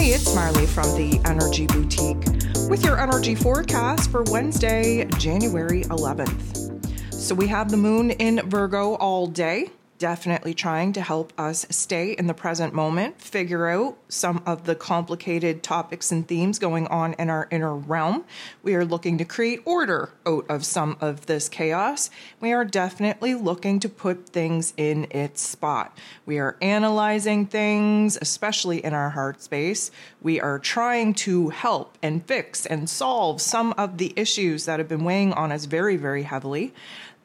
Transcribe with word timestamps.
Hey, 0.00 0.14
it's 0.14 0.34
Marley 0.34 0.64
from 0.64 0.84
the 0.96 1.20
Energy 1.26 1.66
Boutique 1.66 2.24
with 2.70 2.82
your 2.86 2.98
energy 2.98 3.34
forecast 3.34 4.10
for 4.10 4.22
Wednesday, 4.28 5.04
January 5.18 5.82
11th. 5.82 7.12
So 7.12 7.34
we 7.34 7.46
have 7.48 7.70
the 7.70 7.76
moon 7.76 8.10
in 8.12 8.40
Virgo 8.48 8.94
all 8.94 9.26
day 9.26 9.68
definitely 10.00 10.54
trying 10.54 10.94
to 10.94 11.00
help 11.02 11.30
us 11.38 11.66
stay 11.68 12.12
in 12.12 12.26
the 12.26 12.34
present 12.34 12.72
moment, 12.72 13.20
figure 13.20 13.68
out 13.68 13.98
some 14.08 14.42
of 14.46 14.64
the 14.64 14.74
complicated 14.74 15.62
topics 15.62 16.10
and 16.10 16.26
themes 16.26 16.58
going 16.58 16.86
on 16.86 17.12
in 17.18 17.28
our 17.28 17.46
inner 17.50 17.76
realm. 17.76 18.24
We 18.62 18.74
are 18.74 18.84
looking 18.84 19.18
to 19.18 19.26
create 19.26 19.60
order 19.66 20.10
out 20.26 20.46
of 20.48 20.64
some 20.64 20.96
of 21.02 21.26
this 21.26 21.50
chaos. 21.50 22.08
We 22.40 22.52
are 22.52 22.64
definitely 22.64 23.34
looking 23.34 23.78
to 23.80 23.90
put 23.90 24.30
things 24.30 24.72
in 24.78 25.06
its 25.10 25.42
spot. 25.42 25.96
We 26.24 26.38
are 26.38 26.56
analyzing 26.62 27.44
things, 27.44 28.16
especially 28.20 28.82
in 28.82 28.94
our 28.94 29.10
heart 29.10 29.42
space. 29.42 29.90
We 30.22 30.40
are 30.40 30.58
trying 30.58 31.12
to 31.26 31.50
help 31.50 31.98
and 32.02 32.24
fix 32.24 32.64
and 32.64 32.88
solve 32.88 33.42
some 33.42 33.74
of 33.74 33.98
the 33.98 34.14
issues 34.16 34.64
that 34.64 34.78
have 34.80 34.88
been 34.88 35.04
weighing 35.04 35.34
on 35.34 35.52
us 35.52 35.66
very, 35.66 35.96
very 35.96 36.22
heavily. 36.22 36.72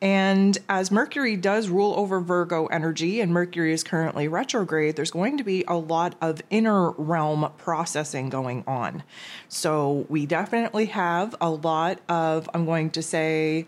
And 0.02 0.58
as 0.67 0.91
Mercury 0.91 1.35
does 1.35 1.70
rule 1.70 1.94
over 1.98 2.20
Virgo 2.20 2.66
energy 2.67 3.22
and 3.22 3.31
Mercury 3.31 3.73
is 3.73 3.84
currently 3.84 4.27
retrograde, 4.27 4.95
there's 4.95 5.12
going 5.12 5.38
to 5.38 5.44
be 5.44 5.63
a 5.67 5.76
lot 5.76 6.16
of 6.22 6.41
inner 6.49 6.91
realm 6.91 7.52
processing 7.58 8.30
going 8.30 8.63
on. 8.67 9.03
So 9.48 10.05
we 10.09 10.26
definitely 10.26 10.88
have 10.88 11.36
a 11.39 11.50
lot 11.50 12.02
of, 12.09 12.50
I'm 12.53 12.66
going 12.66 12.89
to 12.91 13.02
say, 13.02 13.66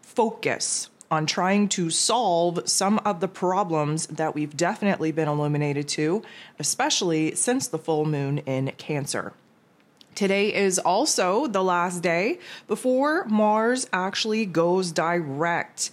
focus 0.00 0.88
on 1.10 1.26
trying 1.26 1.68
to 1.68 1.90
solve 1.90 2.68
some 2.68 2.98
of 3.04 3.20
the 3.20 3.28
problems 3.28 4.06
that 4.08 4.34
we've 4.34 4.56
definitely 4.56 5.12
been 5.12 5.28
illuminated 5.28 5.86
to, 5.88 6.22
especially 6.58 7.34
since 7.34 7.68
the 7.68 7.78
full 7.78 8.04
moon 8.04 8.38
in 8.38 8.72
Cancer. 8.78 9.32
Today 10.16 10.54
is 10.54 10.78
also 10.78 11.46
the 11.46 11.62
last 11.62 12.02
day 12.02 12.38
before 12.68 13.26
Mars 13.26 13.86
actually 13.92 14.46
goes 14.46 14.90
direct 14.90 15.90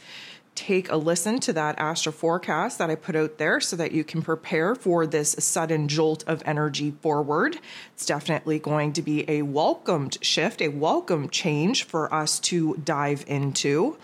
take 0.56 0.92
a 0.92 0.96
listen 0.96 1.40
to 1.40 1.54
that 1.54 1.78
astro 1.80 2.12
forecast 2.12 2.78
that 2.78 2.90
I 2.90 2.96
put 2.96 3.16
out 3.16 3.38
there 3.38 3.60
so 3.60 3.76
that 3.76 3.92
you 3.92 4.04
can 4.04 4.22
prepare 4.22 4.76
for 4.76 5.08
this 5.08 5.36
sudden 5.40 5.88
jolt 5.88 6.24
of 6.28 6.44
energy 6.46 6.92
forward. 7.02 7.58
It's 7.94 8.06
definitely 8.06 8.60
going 8.60 8.94
to 8.94 9.02
be 9.02 9.30
a 9.30 9.42
welcomed 9.42 10.18
shift, 10.22 10.62
a 10.62 10.68
welcome 10.68 11.30
change 11.30 11.84
for 11.84 12.14
us 12.14 12.40
to 12.42 12.76
dive 12.76 13.26
into. 13.28 13.98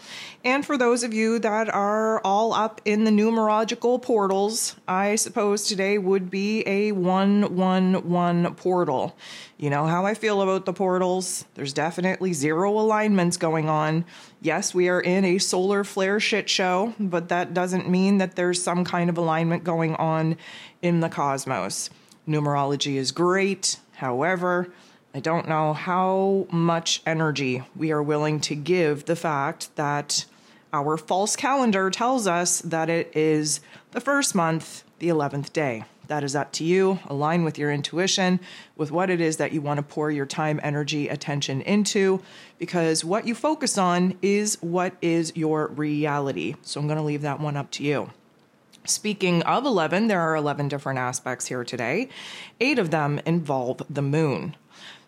And 0.43 0.65
for 0.65 0.77
those 0.77 1.03
of 1.03 1.13
you 1.13 1.37
that 1.39 1.67
are 1.67 2.21
all 2.21 2.53
up 2.53 2.79
in 2.85 3.03
the 3.03 3.11
numerological 3.11 4.01
portals, 4.01 4.77
I 4.87 5.17
suppose 5.17 5.65
today 5.65 5.97
would 5.97 6.31
be 6.31 6.65
a 6.65 6.93
111 6.93 8.55
portal. 8.55 9.17
You 9.57 9.69
know 9.69 9.85
how 9.85 10.05
I 10.05 10.13
feel 10.13 10.41
about 10.41 10.65
the 10.65 10.71
portals. 10.71 11.43
There's 11.55 11.73
definitely 11.73 12.31
zero 12.31 12.71
alignments 12.79 13.35
going 13.35 13.67
on. 13.67 14.05
Yes, 14.41 14.73
we 14.73 14.87
are 14.87 15.01
in 15.01 15.25
a 15.25 15.39
solar 15.39 15.83
flare 15.83 16.21
shit 16.21 16.49
show, 16.49 16.93
but 16.97 17.27
that 17.27 17.53
doesn't 17.53 17.89
mean 17.89 18.19
that 18.19 18.37
there's 18.37 18.63
some 18.63 18.85
kind 18.85 19.09
of 19.09 19.17
alignment 19.17 19.65
going 19.65 19.95
on 19.95 20.37
in 20.81 21.01
the 21.01 21.09
cosmos. 21.09 21.89
Numerology 22.25 22.95
is 22.95 23.11
great. 23.11 23.77
However, 23.95 24.71
I 25.13 25.19
don't 25.19 25.49
know 25.49 25.73
how 25.73 26.45
much 26.51 27.01
energy 27.05 27.63
we 27.75 27.91
are 27.91 28.03
willing 28.03 28.39
to 28.41 28.55
give 28.55 29.05
the 29.05 29.15
fact 29.15 29.75
that 29.75 30.25
our 30.71 30.97
false 30.97 31.35
calendar 31.35 31.89
tells 31.89 32.27
us 32.27 32.61
that 32.61 32.89
it 32.89 33.11
is 33.15 33.59
the 33.91 34.01
first 34.01 34.35
month, 34.35 34.83
the 34.99 35.07
11th 35.07 35.51
day. 35.51 35.85
That 36.09 36.23
is 36.23 36.35
up 36.35 36.51
to 36.53 36.63
you. 36.63 36.99
Align 37.07 37.43
with 37.43 37.57
your 37.57 37.71
intuition, 37.71 38.39
with 38.75 38.91
what 38.91 39.09
it 39.09 39.19
is 39.19 39.37
that 39.37 39.51
you 39.51 39.61
want 39.61 39.77
to 39.77 39.83
pour 39.83 40.11
your 40.11 40.27
time, 40.27 40.59
energy, 40.61 41.07
attention 41.07 41.61
into, 41.61 42.21
because 42.59 43.03
what 43.03 43.25
you 43.25 43.33
focus 43.33 43.79
on 43.79 44.17
is 44.21 44.57
what 44.61 44.93
is 45.01 45.31
your 45.35 45.67
reality. 45.69 46.55
So 46.61 46.79
I'm 46.79 46.87
going 46.87 46.97
to 46.97 47.03
leave 47.03 47.23
that 47.23 47.39
one 47.39 47.57
up 47.57 47.71
to 47.71 47.83
you. 47.83 48.11
Speaking 48.85 49.41
of 49.43 49.65
11, 49.65 50.07
there 50.07 50.21
are 50.21 50.35
11 50.35 50.67
different 50.67 50.99
aspects 50.99 51.47
here 51.47 51.63
today. 51.63 52.09
Eight 52.59 52.79
of 52.79 52.91
them 52.91 53.19
involve 53.25 53.81
the 53.89 54.01
moon. 54.01 54.55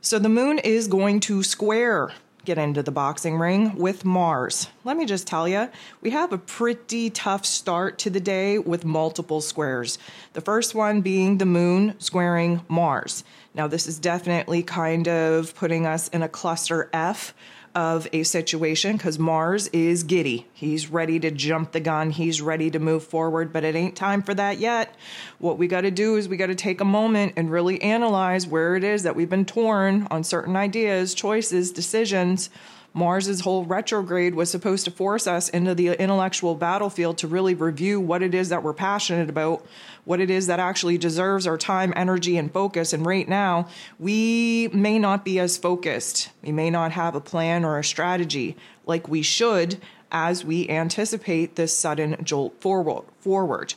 So 0.04 0.18
the 0.18 0.30
moon 0.30 0.58
is 0.58 0.88
going 0.88 1.20
to 1.22 1.44
square 1.44 2.12
get 2.44 2.58
into 2.58 2.82
the 2.82 2.92
boxing 2.92 3.38
ring 3.38 3.76
with 3.76 4.04
Mars. 4.04 4.68
Let 4.84 4.98
me 4.98 5.06
just 5.06 5.28
tell 5.28 5.48
you, 5.48 5.70
we 6.02 6.10
have 6.10 6.34
a 6.34 6.40
pretty 6.40 7.12
tough 7.12 7.46
start 7.46 8.00
to 8.00 8.10
the 8.10 8.20
day 8.20 8.58
with 8.58 8.84
multiple 8.84 9.42
squares. 9.42 10.00
The 10.34 10.42
first 10.42 10.74
one 10.74 11.02
being 11.02 11.38
the 11.38 11.46
moon 11.46 11.94
squaring 12.00 12.66
Mars. 12.68 13.24
Now, 13.54 13.68
this 13.68 13.86
is 13.86 14.00
definitely 14.00 14.64
kind 14.64 15.08
of 15.08 15.54
putting 15.54 15.86
us 15.86 16.08
in 16.08 16.24
a 16.24 16.30
cluster 16.30 16.90
F 16.94 17.36
of 17.76 18.08
a 18.14 18.24
situation 18.24 18.98
because 18.98 19.18
Mars 19.18 19.68
is 19.68 20.04
giddy. 20.04 20.48
He's 20.54 20.88
ready 20.90 21.20
to 21.20 21.32
jump 21.32 21.72
the 21.72 21.80
gun, 21.80 22.12
he's 22.12 22.42
ready 22.42 22.70
to 22.72 22.80
move 22.80 23.04
forward, 23.04 23.54
but 23.54 23.64
it 23.64 23.76
ain't 23.76 23.96
time 23.96 24.22
for 24.22 24.34
that 24.34 24.60
yet. 24.60 24.96
What 25.40 25.58
we 25.58 25.68
got 25.68 25.82
to 25.82 25.92
do 25.92 26.16
is 26.16 26.28
we 26.28 26.38
got 26.38 26.48
to 26.48 26.56
take 26.56 26.82
a 26.82 26.86
moment 26.86 27.34
and 27.38 27.52
really 27.52 27.82
analyze 27.82 28.48
where 28.48 28.76
it 28.76 28.84
is 28.84 29.04
that 29.04 29.16
we've 29.16 29.30
been 29.30 29.46
torn 29.46 30.08
on 30.12 30.24
certain 30.24 30.56
ideas, 30.56 31.14
choices, 31.14 31.72
decisions 31.72 32.50
Mars's 32.94 33.42
whole 33.42 33.64
retrograde 33.64 34.36
was 34.36 34.50
supposed 34.50 34.86
to 34.86 34.92
force 34.92 35.26
us 35.26 35.48
into 35.50 35.74
the 35.74 35.90
intellectual 35.90 36.56
battlefield 36.56 37.18
to 37.20 37.28
really 37.28 37.56
review 37.56 38.00
what 38.00 38.22
it 38.22 38.36
is 38.36 38.50
that 38.50 38.64
we're 38.64 38.74
passionate 38.74 39.30
about, 39.30 39.66
what 40.04 40.20
it 40.20 40.30
is 40.30 40.48
that 40.48 40.60
actually 40.60 40.98
deserves 40.98 41.48
our 41.48 41.58
time, 41.58 41.94
energy, 41.96 42.38
and 42.38 42.52
focus. 42.52 42.92
And 42.92 43.06
right 43.06 43.28
now, 43.28 43.70
we 43.98 44.70
may 44.74 45.00
not 45.00 45.24
be 45.24 45.40
as 45.40 45.58
focused. 45.58 46.32
We 46.44 46.52
may 46.52 46.70
not 46.70 46.92
have 46.92 47.16
a 47.16 47.22
plan 47.22 47.64
or 47.64 47.80
a 47.80 47.84
strategy 47.84 48.58
like 48.86 49.08
we 49.08 49.22
should 49.22 49.78
as 50.12 50.44
we 50.44 50.68
anticipate 50.68 51.56
this 51.56 51.76
sudden 51.76 52.18
jolt 52.24 52.60
forward. 52.60 53.06
forward. 53.22 53.74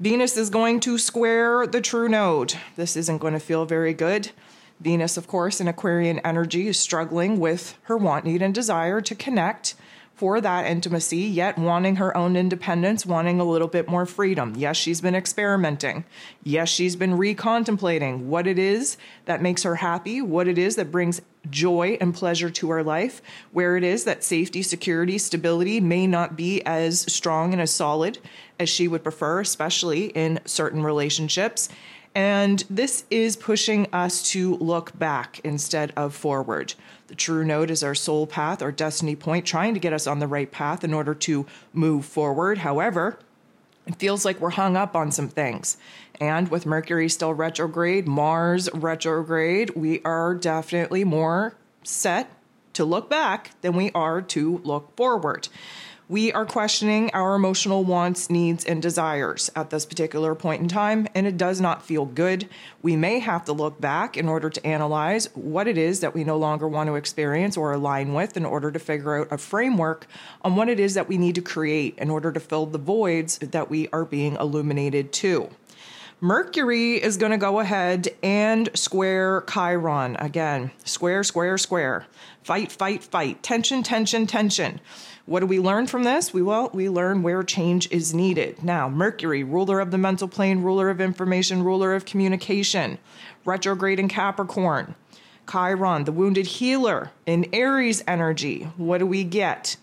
Venus 0.00 0.36
is 0.36 0.48
going 0.48 0.78
to 0.80 0.96
square 0.96 1.66
the 1.66 1.80
true 1.80 2.08
node. 2.08 2.54
This 2.76 2.96
isn't 2.96 3.18
going 3.18 3.34
to 3.34 3.40
feel 3.40 3.66
very 3.66 3.92
good. 3.92 4.30
Venus, 4.80 5.16
of 5.16 5.26
course, 5.26 5.60
in 5.60 5.68
Aquarian 5.68 6.20
energy, 6.20 6.68
is 6.68 6.78
struggling 6.78 7.40
with 7.40 7.76
her 7.82 7.96
want, 7.96 8.24
need, 8.24 8.42
and 8.42 8.54
desire 8.54 9.00
to 9.00 9.14
connect 9.14 9.74
for 10.14 10.40
that 10.40 10.66
intimacy, 10.66 11.18
yet 11.18 11.56
wanting 11.56 11.96
her 11.96 12.16
own 12.16 12.36
independence, 12.36 13.06
wanting 13.06 13.38
a 13.38 13.44
little 13.44 13.68
bit 13.68 13.88
more 13.88 14.04
freedom. 14.04 14.52
Yes, 14.56 14.76
she's 14.76 15.00
been 15.00 15.14
experimenting. 15.14 16.04
Yes, 16.42 16.68
she's 16.68 16.96
been 16.96 17.12
recontemplating 17.12 18.24
what 18.24 18.48
it 18.48 18.58
is 18.58 18.96
that 19.26 19.40
makes 19.40 19.62
her 19.62 19.76
happy, 19.76 20.20
what 20.20 20.48
it 20.48 20.58
is 20.58 20.74
that 20.74 20.90
brings 20.90 21.20
joy 21.50 21.96
and 22.00 22.12
pleasure 22.12 22.50
to 22.50 22.68
her 22.70 22.82
life, 22.82 23.22
where 23.52 23.76
it 23.76 23.84
is 23.84 24.04
that 24.04 24.24
safety, 24.24 24.60
security, 24.60 25.18
stability 25.18 25.78
may 25.78 26.04
not 26.04 26.36
be 26.36 26.62
as 26.66 27.00
strong 27.12 27.52
and 27.52 27.62
as 27.62 27.70
solid 27.70 28.18
as 28.58 28.68
she 28.68 28.88
would 28.88 29.04
prefer, 29.04 29.40
especially 29.40 30.06
in 30.06 30.40
certain 30.44 30.82
relationships. 30.82 31.68
And 32.18 32.64
this 32.68 33.04
is 33.12 33.36
pushing 33.36 33.86
us 33.92 34.24
to 34.32 34.56
look 34.56 34.98
back 34.98 35.40
instead 35.44 35.92
of 35.96 36.16
forward. 36.16 36.74
The 37.06 37.14
true 37.14 37.44
node 37.44 37.70
is 37.70 37.84
our 37.84 37.94
soul 37.94 38.26
path, 38.26 38.60
our 38.60 38.72
destiny 38.72 39.14
point, 39.14 39.46
trying 39.46 39.72
to 39.74 39.78
get 39.78 39.92
us 39.92 40.08
on 40.08 40.18
the 40.18 40.26
right 40.26 40.50
path 40.50 40.82
in 40.82 40.92
order 40.92 41.14
to 41.14 41.46
move 41.72 42.04
forward. 42.04 42.58
However, 42.58 43.20
it 43.86 43.94
feels 44.00 44.24
like 44.24 44.40
we're 44.40 44.50
hung 44.50 44.76
up 44.76 44.96
on 44.96 45.12
some 45.12 45.28
things. 45.28 45.76
And 46.20 46.48
with 46.48 46.66
Mercury 46.66 47.08
still 47.08 47.34
retrograde, 47.34 48.08
Mars 48.08 48.68
retrograde, 48.74 49.76
we 49.76 50.02
are 50.02 50.34
definitely 50.34 51.04
more 51.04 51.54
set 51.84 52.32
to 52.72 52.84
look 52.84 53.08
back 53.08 53.52
than 53.60 53.76
we 53.76 53.92
are 53.92 54.22
to 54.22 54.58
look 54.64 54.96
forward 54.96 55.48
we 56.08 56.32
are 56.32 56.46
questioning 56.46 57.10
our 57.12 57.34
emotional 57.34 57.84
wants, 57.84 58.30
needs, 58.30 58.64
and 58.64 58.80
desires 58.80 59.50
at 59.54 59.68
this 59.68 59.84
particular 59.84 60.34
point 60.34 60.62
in 60.62 60.68
time, 60.68 61.06
and 61.14 61.26
it 61.26 61.36
does 61.36 61.60
not 61.60 61.84
feel 61.84 62.06
good. 62.06 62.48
We 62.80 62.96
may 62.96 63.18
have 63.18 63.44
to 63.44 63.52
look 63.52 63.78
back 63.78 64.16
in 64.16 64.26
order 64.26 64.48
to 64.48 64.66
analyze 64.66 65.26
what 65.34 65.68
it 65.68 65.76
is 65.76 66.00
that 66.00 66.14
we 66.14 66.24
no 66.24 66.38
longer 66.38 66.66
want 66.66 66.88
to 66.88 66.94
experience 66.94 67.58
or 67.58 67.72
align 67.72 68.14
with 68.14 68.38
in 68.38 68.46
order 68.46 68.72
to 68.72 68.78
figure 68.78 69.20
out 69.20 69.28
a 69.30 69.36
framework 69.36 70.06
on 70.40 70.56
what 70.56 70.70
it 70.70 70.80
is 70.80 70.94
that 70.94 71.08
we 71.08 71.18
need 71.18 71.34
to 71.34 71.42
create 71.42 71.94
in 71.98 72.08
order 72.08 72.32
to 72.32 72.40
fill 72.40 72.64
the 72.64 72.78
voids 72.78 73.36
that 73.38 73.68
we 73.68 73.88
are 73.88 74.06
being 74.06 74.36
illuminated 74.36 75.12
to. 75.12 75.50
Mercury 76.20 76.94
is 76.94 77.16
going 77.16 77.30
to 77.30 77.38
go 77.38 77.60
ahead 77.60 78.08
and 78.24 78.70
square 78.74 79.44
Chiron 79.48 80.16
again. 80.16 80.72
Square, 80.84 81.24
square, 81.24 81.56
square. 81.58 82.06
Fight, 82.42 82.72
fight, 82.72 83.04
fight. 83.04 83.42
Tension, 83.42 83.84
tension, 83.84 84.26
tension. 84.26 84.80
What 85.28 85.40
do 85.40 85.46
we 85.46 85.60
learn 85.60 85.86
from 85.86 86.04
this? 86.04 86.32
We 86.32 86.40
well, 86.40 86.70
we 86.72 86.88
learn 86.88 87.22
where 87.22 87.42
change 87.42 87.86
is 87.92 88.14
needed. 88.14 88.64
Now, 88.64 88.88
Mercury, 88.88 89.44
ruler 89.44 89.78
of 89.78 89.90
the 89.90 89.98
mental 89.98 90.26
plane, 90.26 90.62
ruler 90.62 90.88
of 90.88 91.02
information, 91.02 91.62
ruler 91.62 91.92
of 91.94 92.06
communication, 92.06 92.96
retrograde 93.44 94.00
in 94.00 94.08
Capricorn. 94.08 94.94
Chiron, 95.46 96.04
the 96.04 96.12
wounded 96.12 96.46
healer 96.46 97.10
in 97.26 97.46
Aries 97.52 98.02
energy. 98.06 98.70
What 98.78 98.98
do 98.98 99.06
we 99.06 99.22
get? 99.22 99.76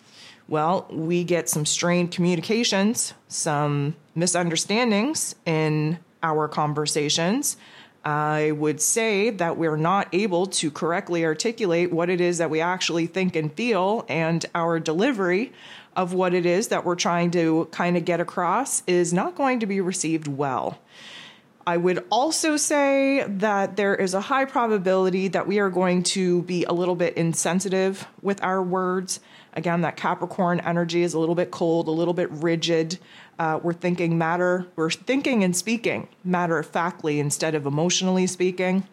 Well, 0.47 0.87
we 0.89 1.23
get 1.23 1.47
some 1.47 1.67
strained 1.67 2.09
communications, 2.09 3.13
some 3.27 3.95
misunderstandings 4.15 5.35
in 5.45 5.99
our 6.23 6.47
conversations, 6.47 7.55
I 8.05 8.51
would 8.51 8.79
say 8.79 9.31
that 9.31 9.57
we're 9.57 9.77
not 9.77 10.07
able 10.13 10.45
to 10.45 10.69
correctly 10.69 11.25
articulate 11.25 11.91
what 11.91 12.09
it 12.09 12.21
is 12.21 12.37
that 12.37 12.51
we 12.51 12.61
actually 12.61 13.07
think 13.07 13.35
and 13.35 13.51
feel, 13.51 14.05
and 14.07 14.45
our 14.53 14.79
delivery 14.79 15.51
of 15.95 16.13
what 16.13 16.35
it 16.35 16.45
is 16.45 16.67
that 16.67 16.85
we're 16.85 16.95
trying 16.95 17.31
to 17.31 17.67
kind 17.71 17.97
of 17.97 18.05
get 18.05 18.19
across 18.19 18.83
is 18.85 19.11
not 19.11 19.35
going 19.35 19.59
to 19.61 19.65
be 19.65 19.81
received 19.81 20.27
well. 20.27 20.77
I 21.67 21.77
would 21.77 22.05
also 22.11 22.57
say 22.57 23.23
that 23.27 23.75
there 23.75 23.95
is 23.95 24.13
a 24.13 24.21
high 24.21 24.45
probability 24.45 25.29
that 25.29 25.47
we 25.47 25.57
are 25.57 25.71
going 25.71 26.03
to 26.03 26.43
be 26.43 26.63
a 26.65 26.71
little 26.71 26.95
bit 26.95 27.17
insensitive 27.17 28.07
with 28.21 28.43
our 28.43 28.61
words. 28.61 29.19
Again, 29.53 29.81
that 29.81 29.97
Capricorn 29.97 30.59
energy 30.59 31.01
is 31.01 31.15
a 31.15 31.19
little 31.19 31.33
bit 31.33 31.49
cold, 31.49 31.87
a 31.87 31.91
little 31.91 32.13
bit 32.13 32.29
rigid. 32.29 32.99
Uh, 33.39 33.59
we're 33.63 33.73
thinking 33.73 34.15
matter, 34.17 34.67
we're 34.75 34.91
thinking 34.91 35.43
and 35.43 35.55
speaking 35.55 36.07
matter 36.23 36.59
of 36.59 36.67
factly 36.67 37.19
instead 37.19 37.55
of 37.55 37.65
emotionally 37.65 38.27
speaking. 38.27 38.87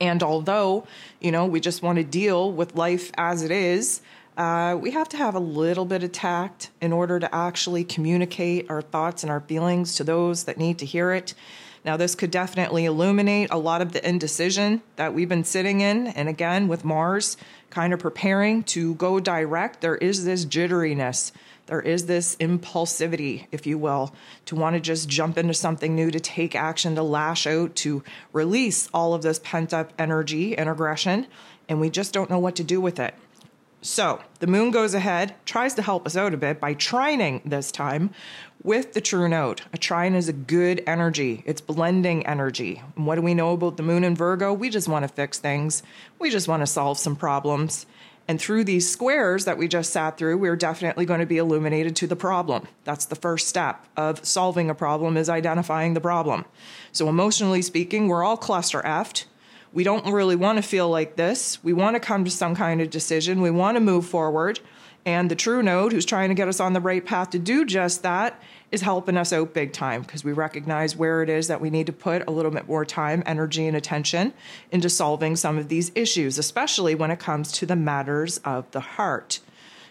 And 0.00 0.22
although, 0.22 0.86
you 1.20 1.32
know, 1.32 1.46
we 1.46 1.58
just 1.58 1.82
want 1.82 1.96
to 1.96 2.04
deal 2.04 2.52
with 2.52 2.76
life 2.76 3.10
as 3.18 3.42
it 3.42 3.50
is, 3.50 4.02
uh, 4.36 4.78
we 4.80 4.92
have 4.92 5.08
to 5.08 5.16
have 5.16 5.34
a 5.34 5.40
little 5.40 5.84
bit 5.84 6.04
of 6.04 6.12
tact 6.12 6.70
in 6.80 6.92
order 6.92 7.18
to 7.18 7.34
actually 7.34 7.82
communicate 7.82 8.70
our 8.70 8.82
thoughts 8.82 9.24
and 9.24 9.32
our 9.32 9.40
feelings 9.40 9.96
to 9.96 10.04
those 10.04 10.44
that 10.44 10.58
need 10.58 10.78
to 10.78 10.86
hear 10.86 11.10
it. 11.10 11.34
Now, 11.88 11.96
this 11.96 12.14
could 12.14 12.30
definitely 12.30 12.84
illuminate 12.84 13.50
a 13.50 13.56
lot 13.56 13.80
of 13.80 13.92
the 13.92 14.06
indecision 14.06 14.82
that 14.96 15.14
we've 15.14 15.26
been 15.26 15.42
sitting 15.42 15.80
in. 15.80 16.08
And 16.08 16.28
again, 16.28 16.68
with 16.68 16.84
Mars 16.84 17.38
kind 17.70 17.94
of 17.94 17.98
preparing 17.98 18.62
to 18.64 18.94
go 18.96 19.18
direct, 19.20 19.80
there 19.80 19.96
is 19.96 20.26
this 20.26 20.44
jitteriness. 20.44 21.32
There 21.64 21.80
is 21.80 22.04
this 22.04 22.36
impulsivity, 22.36 23.46
if 23.52 23.66
you 23.66 23.78
will, 23.78 24.14
to 24.44 24.54
want 24.54 24.76
to 24.76 24.80
just 24.80 25.08
jump 25.08 25.38
into 25.38 25.54
something 25.54 25.94
new, 25.94 26.10
to 26.10 26.20
take 26.20 26.54
action, 26.54 26.94
to 26.94 27.02
lash 27.02 27.46
out, 27.46 27.74
to 27.76 28.04
release 28.34 28.90
all 28.92 29.14
of 29.14 29.22
this 29.22 29.40
pent 29.42 29.72
up 29.72 29.94
energy 29.98 30.58
and 30.58 30.68
aggression. 30.68 31.26
And 31.70 31.80
we 31.80 31.88
just 31.88 32.12
don't 32.12 32.28
know 32.28 32.38
what 32.38 32.56
to 32.56 32.64
do 32.64 32.82
with 32.82 33.00
it. 33.00 33.14
So 33.80 34.20
the 34.40 34.46
moon 34.46 34.72
goes 34.72 34.92
ahead, 34.92 35.36
tries 35.46 35.74
to 35.74 35.82
help 35.82 36.04
us 36.04 36.16
out 36.16 36.34
a 36.34 36.36
bit 36.36 36.60
by 36.60 36.74
trining 36.74 37.40
this 37.44 37.70
time 37.70 38.10
with 38.62 38.92
the 38.92 39.00
true 39.00 39.28
node. 39.28 39.62
A 39.72 39.78
trine 39.78 40.14
is 40.14 40.28
a 40.28 40.32
good 40.32 40.82
energy, 40.86 41.42
it's 41.46 41.60
blending 41.60 42.26
energy. 42.26 42.82
And 42.96 43.06
what 43.06 43.16
do 43.16 43.22
we 43.22 43.34
know 43.34 43.52
about 43.52 43.76
the 43.76 43.82
moon 43.82 44.04
in 44.04 44.14
Virgo? 44.14 44.52
We 44.52 44.70
just 44.70 44.88
want 44.88 45.04
to 45.04 45.08
fix 45.08 45.38
things, 45.38 45.82
we 46.18 46.30
just 46.30 46.48
want 46.48 46.62
to 46.62 46.66
solve 46.66 46.98
some 46.98 47.16
problems. 47.16 47.86
And 48.26 48.38
through 48.38 48.64
these 48.64 48.90
squares 48.90 49.46
that 49.46 49.56
we 49.56 49.68
just 49.68 49.90
sat 49.90 50.18
through, 50.18 50.36
we're 50.36 50.54
definitely 50.54 51.06
going 51.06 51.20
to 51.20 51.26
be 51.26 51.38
illuminated 51.38 51.96
to 51.96 52.06
the 52.06 52.14
problem. 52.14 52.68
That's 52.84 53.06
the 53.06 53.16
first 53.16 53.48
step 53.48 53.86
of 53.96 54.22
solving 54.22 54.68
a 54.68 54.74
problem 54.74 55.16
is 55.16 55.30
identifying 55.30 55.94
the 55.94 56.00
problem. 56.00 56.44
So 56.92 57.08
emotionally 57.08 57.62
speaking, 57.62 58.08
we're 58.08 58.22
all 58.22 58.36
cluster 58.36 58.82
effed 58.82 59.24
we 59.72 59.84
don't 59.84 60.12
really 60.12 60.36
want 60.36 60.56
to 60.56 60.62
feel 60.62 60.88
like 60.88 61.16
this. 61.16 61.62
We 61.62 61.72
want 61.72 61.94
to 61.94 62.00
come 62.00 62.24
to 62.24 62.30
some 62.30 62.54
kind 62.54 62.80
of 62.80 62.90
decision. 62.90 63.40
We 63.40 63.50
want 63.50 63.76
to 63.76 63.80
move 63.80 64.06
forward. 64.06 64.60
And 65.04 65.30
the 65.30 65.36
true 65.36 65.62
node, 65.62 65.92
who's 65.92 66.04
trying 66.04 66.28
to 66.28 66.34
get 66.34 66.48
us 66.48 66.60
on 66.60 66.72
the 66.74 66.80
right 66.80 67.04
path 67.04 67.30
to 67.30 67.38
do 67.38 67.64
just 67.64 68.02
that, 68.02 68.40
is 68.70 68.82
helping 68.82 69.16
us 69.16 69.32
out 69.32 69.54
big 69.54 69.72
time 69.72 70.02
because 70.02 70.22
we 70.22 70.32
recognize 70.32 70.94
where 70.94 71.22
it 71.22 71.30
is 71.30 71.48
that 71.48 71.60
we 71.60 71.70
need 71.70 71.86
to 71.86 71.92
put 71.92 72.26
a 72.28 72.30
little 72.30 72.50
bit 72.50 72.68
more 72.68 72.84
time, 72.84 73.22
energy, 73.24 73.66
and 73.66 73.76
attention 73.76 74.34
into 74.70 74.90
solving 74.90 75.36
some 75.36 75.56
of 75.56 75.68
these 75.68 75.90
issues, 75.94 76.36
especially 76.36 76.94
when 76.94 77.10
it 77.10 77.18
comes 77.18 77.50
to 77.52 77.64
the 77.64 77.76
matters 77.76 78.38
of 78.38 78.70
the 78.72 78.80
heart. 78.80 79.40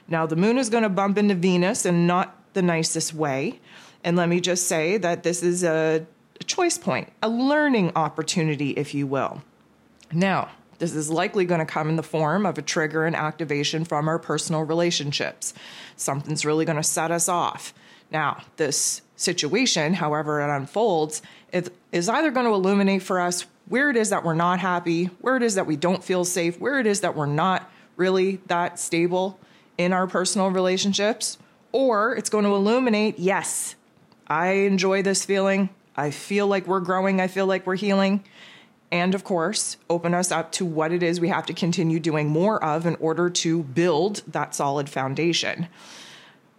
Now, 0.07 0.25
the 0.25 0.36
moon 0.36 0.57
is 0.57 0.69
going 0.69 0.83
to 0.83 0.89
bump 0.89 1.18
into 1.18 1.33
Venus 1.36 1.86
in 1.86 2.06
not 2.06 2.36
the 2.54 2.62
nicest 2.62 3.13
way. 3.13 3.59
And 4.04 4.15
let 4.15 4.30
me 4.30 4.39
just 4.39 4.68
say 4.68 4.98
that 4.98 5.24
this 5.24 5.42
is 5.42 5.63
a 5.63 6.06
choice 6.45 6.77
point, 6.77 7.12
a 7.21 7.30
learning 7.30 7.92
opportunity, 7.95 8.71
if 8.71 8.94
you 8.94 9.07
will. 9.07 9.42
Now, 10.12 10.50
this 10.79 10.94
is 10.94 11.09
likely 11.09 11.45
going 11.45 11.59
to 11.59 11.65
come 11.65 11.89
in 11.89 11.95
the 11.95 12.03
form 12.03 12.45
of 12.45 12.57
a 12.57 12.62
trigger 12.62 13.06
and 13.06 13.15
activation 13.15 13.83
from 13.83 14.07
our 14.07 14.19
personal 14.19 14.63
relationships. 14.63 15.53
Something's 15.95 16.45
really 16.45 16.65
going 16.65 16.77
to 16.77 16.83
set 16.83 17.12
us 17.12 17.27
off. 17.27 17.74
Now, 18.12 18.44
this 18.57 19.01
situation, 19.15 19.95
however 19.95 20.41
it 20.41 20.56
unfolds, 20.56 21.21
it 21.51 21.74
is 21.91 22.07
either 22.07 22.31
going 22.31 22.45
to 22.45 22.53
illuminate 22.53 23.03
for 23.03 23.19
us 23.19 23.45
where 23.68 23.89
it 23.89 23.97
is 23.97 24.12
that 24.12 24.24
we're 24.24 24.35
not 24.35 24.59
happy, 24.59 25.06
where 25.21 25.35
it 25.35 25.44
is 25.44 25.56
that 25.56 25.65
we 25.65 25.75
don't 25.75 26.03
feel 26.03 26.24
safe, 26.24 26.59
where 26.59 26.80
it 26.80 26.85
is 26.85 27.01
that 27.01 27.15
we're 27.15 27.25
not 27.25 27.69
really 27.97 28.38
that 28.47 28.80
stable 28.80 29.39
in 29.77 29.91
our 29.91 30.07
personal 30.07 30.50
relationships, 30.50 31.38
or 31.71 32.15
it's 32.15 32.30
going 32.30 32.45
to 32.45 32.56
illuminate 32.56 33.19
yes, 33.19 33.75
I 34.27 34.50
enjoy 34.50 35.01
this 35.01 35.25
feeling. 35.25 35.69
I 35.95 36.12
feel 36.12 36.47
like 36.47 36.68
we're 36.68 36.80
growing. 36.80 37.19
I 37.19 37.27
feel 37.27 37.47
like 37.47 37.65
we're 37.65 37.75
healing 37.75 38.23
and 38.91 39.13
of 39.13 39.23
course, 39.23 39.77
open 39.89 40.13
us 40.13 40.31
up 40.31 40.51
to 40.53 40.65
what 40.65 40.91
it 40.91 41.03
is 41.03 41.19
we 41.19 41.27
have 41.27 41.45
to 41.47 41.53
continue 41.53 41.99
doing 41.99 42.27
more 42.27 42.63
of 42.63 42.85
in 42.85 42.95
order 42.95 43.29
to 43.29 43.63
build 43.63 44.23
that 44.27 44.55
solid 44.55 44.89
foundation. 44.89 45.67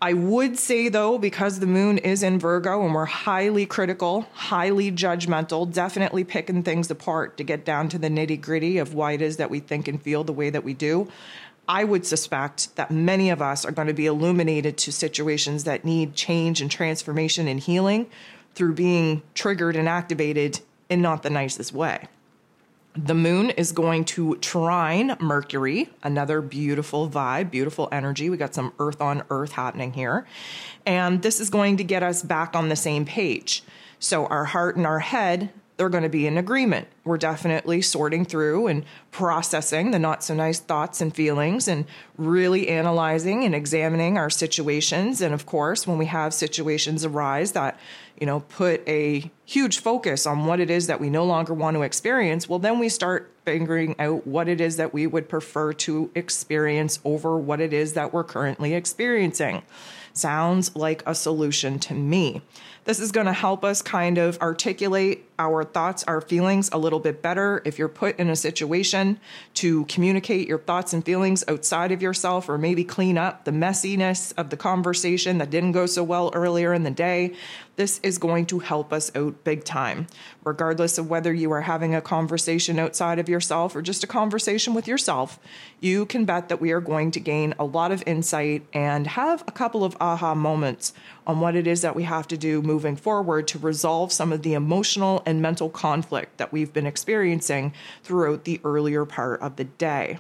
I 0.01 0.13
would 0.13 0.59
say, 0.59 0.89
though, 0.89 1.19
because 1.19 1.59
the 1.59 1.67
moon 1.67 1.99
is 1.99 2.23
in 2.23 2.39
Virgo 2.39 2.85
and 2.85 2.95
we're 2.95 3.05
highly 3.05 3.67
critical, 3.67 4.29
highly 4.33 4.93
judgmental, 4.93 5.73
definitely 5.73 6.23
picking 6.23 6.63
things 6.63 6.89
apart 6.89 7.37
to 7.39 7.45
get 7.45 7.65
down 7.65 7.89
to 7.89 7.99
the 7.99 8.09
nitty 8.09 8.41
gritty 8.41 8.79
of 8.79 8.95
why 8.95 9.13
it 9.13 9.23
is 9.23 9.39
that 9.39 9.51
we 9.51 9.59
think 9.59 9.89
and 9.89 10.01
feel 10.01 10.23
the 10.23 10.33
way 10.33 10.51
that 10.51 10.63
we 10.63 10.73
do. 10.73 11.09
I 11.69 11.83
would 11.83 12.07
suspect 12.07 12.77
that 12.77 12.93
many 12.93 13.29
of 13.31 13.43
us 13.43 13.65
are 13.65 13.73
going 13.73 13.89
to 13.89 13.95
be 13.95 14.07
illuminated 14.07 14.79
to 14.79 14.93
situations 14.93 15.65
that 15.65 15.85
need 15.85 16.15
change 16.15 16.61
and 16.61 16.71
transformation 16.71 17.49
and 17.49 17.59
healing 17.59 18.07
through 18.55 18.75
being 18.75 19.23
triggered 19.35 19.75
and 19.75 19.89
activated 19.89 20.61
in 20.89 21.03
not 21.03 21.25
the 21.25 21.31
nicest 21.31 21.73
way. 21.73 22.07
The 23.05 23.15
moon 23.15 23.51
is 23.51 23.71
going 23.71 24.07
to 24.07 24.35
trine 24.39 25.17
Mercury, 25.21 25.89
another 26.03 26.41
beautiful 26.41 27.09
vibe, 27.09 27.49
beautiful 27.49 27.89
energy. 27.93 28.29
We 28.29 28.37
got 28.37 28.57
some 28.57 28.73
earth 28.81 29.01
on 29.01 29.23
earth 29.31 29.53
happening 29.53 29.93
here. 29.93 30.27
And 30.85 31.23
this 31.23 31.39
is 31.39 31.49
going 31.49 31.77
to 31.77 31.85
get 31.85 32.03
us 32.03 32.25
back 32.25 32.57
on 32.57 32.69
the 32.69 32.75
same 32.75 33.05
page. 33.05 33.63
So 34.01 34.27
our 34.27 34.47
heart 34.47 34.77
and 34.77 34.85
our 34.85 34.99
head 34.99 35.51
they're 35.79 35.89
going 35.89 36.03
to 36.03 36.09
be 36.09 36.27
in 36.27 36.37
agreement. 36.37 36.89
We're 37.09 37.17
definitely 37.19 37.81
sorting 37.81 38.27
through 38.27 38.67
and 38.67 38.85
processing 39.11 39.91
the 39.91 39.99
not 39.99 40.23
so 40.23 40.35
nice 40.35 40.61
thoughts 40.61 41.01
and 41.01 41.15
feelings 41.15 41.67
and 41.67 41.87
really 42.19 42.69
analyzing 42.69 43.45
and 43.45 43.55
examining 43.55 44.19
our 44.19 44.29
situations. 44.29 45.23
And 45.23 45.33
of 45.33 45.47
course, 45.47 45.87
when 45.87 45.97
we 45.97 46.07
have 46.07 46.35
situations 46.35 47.05
arise 47.05 47.53
that, 47.53 47.81
you 48.21 48.27
know, 48.27 48.41
put 48.41 48.87
a 48.87 49.31
huge 49.47 49.79
focus 49.79 50.27
on 50.27 50.45
what 50.45 50.61
it 50.61 50.71
is 50.71 50.87
that 50.89 51.01
we 51.01 51.09
no 51.09 51.25
longer 51.25 51.55
want 51.55 51.77
to 51.77 51.83
experience, 51.83 52.49
well, 52.49 52.59
then 52.59 52.79
we 52.79 52.91
start 52.91 53.33
figuring 53.47 53.97
out 53.99 54.27
what 54.27 54.47
it 54.47 54.61
is 54.61 54.77
that 54.77 54.93
we 54.93 55.07
would 55.07 55.27
prefer 55.29 55.73
to 55.73 56.11
experience 56.15 57.01
over 57.05 57.39
what 57.39 57.61
it 57.61 57.73
is 57.73 57.95
that 57.95 58.13
we're 58.13 58.25
currently 58.25 58.75
experiencing. 58.75 59.63
Sounds 60.13 60.77
like 60.77 61.03
a 61.07 61.15
solution 61.15 61.79
to 61.79 61.95
me. 61.95 62.43
This 62.85 63.01
is 63.01 63.13
going 63.13 63.27
to 63.27 63.33
help 63.33 63.65
us 63.65 63.83
kind 63.83 64.19
of 64.19 64.39
articulate 64.41 65.29
our 65.39 65.63
thoughts, 65.63 66.05
our 66.05 66.21
feelings 66.21 66.69
a 66.73 66.79
little 66.99 67.13
bit 67.13 67.23
better. 67.23 67.63
If 67.65 67.79
you're 67.79 67.89
put 67.89 68.19
in 68.19 68.29
a 68.29 68.37
situation 68.37 69.21
to 69.55 69.85
communicate 69.85 70.49
your 70.49 70.59
thoughts 70.59 70.93
and 70.93 71.05
feelings 71.05 71.45
outside 71.47 71.93
of 71.93 72.03
yourself, 72.03 72.49
or 72.49 72.59
maybe 72.59 72.83
clean 72.83 73.17
up 73.17 73.45
the 73.45 73.53
messiness 73.53 74.33
of 74.37 74.51
the 74.51 74.57
conversation 74.57 75.39
that 75.39 75.51
didn't 75.51 75.73
go 75.73 75.87
so 75.87 76.03
well 76.03 76.31
earlier 76.35 76.75
in 76.75 76.83
the 76.83 76.91
day, 76.91 77.35
this 77.79 78.01
is 78.03 78.19
going 78.19 78.45
to 78.45 78.59
help 78.59 78.93
us 78.93 79.15
out 79.15 79.45
big 79.45 79.63
time. 79.63 80.09
Regardless 80.45 80.99
of 80.99 81.09
whether 81.09 81.33
you 81.33 81.53
are 81.53 81.63
having 81.63 81.95
a 81.95 82.01
conversation 82.01 82.77
outside 82.77 83.21
of 83.21 83.29
yourself 83.29 83.77
or 83.77 83.83
just 83.83 84.03
a 84.03 84.09
conversation 84.09 84.75
with 84.75 84.89
yourself, 84.89 85.39
you 85.79 86.05
can 86.05 86.25
bet 86.25 86.49
that 86.49 86.61
we 86.61 86.73
are 86.73 86.81
going 86.81 87.13
to 87.13 87.21
gain 87.21 87.55
a 87.57 87.65
lot 87.65 87.93
of 87.93 88.03
insight 88.05 88.67
and 88.73 89.07
have 89.07 89.45
a 89.47 89.53
couple 89.53 89.85
of 89.85 89.97
aha 90.01 90.35
moments 90.35 90.93
on 91.25 91.39
what 91.39 91.55
it 91.55 91.69
is 91.69 91.81
that 91.83 91.95
we 91.95 92.03
have 92.03 92.27
to 92.27 92.37
do 92.37 92.61
moving 92.61 92.97
forward 92.97 93.47
to 93.47 93.59
resolve 93.61 94.13
some 94.13 94.33
of 94.33 94.43
the 94.43 94.55
emotional 94.55 95.23
and 95.25 95.41
mental 95.41 95.71
conflict 95.71 96.37
that 96.39 96.53
we've 96.53 96.73
been 96.73 96.87
experiencing 96.87 97.73
throughout 98.03 98.43
the 98.43 98.61
earlier 98.65 99.05
part 99.05 99.41
of 99.41 99.55
the 99.55 99.65
day. 99.65 100.19